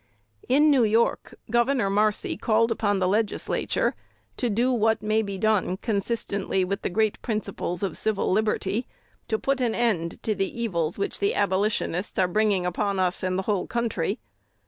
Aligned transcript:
In 0.49 0.71
New 0.71 0.83
York, 0.83 1.35
Gov. 1.51 1.91
Marcy 1.91 2.35
called 2.35 2.71
upon 2.71 2.97
the 2.97 3.07
Legislature 3.07 3.93
"to 4.35 4.49
do 4.49 4.71
what 4.73 5.03
may 5.03 5.21
be 5.21 5.37
done 5.37 5.77
consistently 5.77 6.65
with 6.65 6.81
the 6.81 6.89
great 6.89 7.21
principles 7.21 7.83
of 7.83 7.95
civil 7.95 8.31
liberty, 8.31 8.87
to 9.27 9.37
put 9.37 9.61
an 9.61 9.75
end 9.75 10.17
to 10.23 10.33
the 10.33 10.59
evils 10.59 10.97
which 10.97 11.19
the 11.19 11.35
Abolitionists 11.35 12.17
are 12.17 12.27
bringing 12.27 12.65
upon 12.65 12.97
us 12.97 13.21
and 13.21 13.37
the 13.37 13.43
whole 13.43 13.67
country." 13.67 14.17